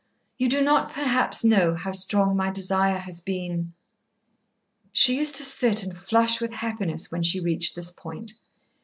[0.39, 3.73] You do not perhaps know how strong my desire has been"
[4.93, 8.33] She used to sit and flush with happiness when she reached this point.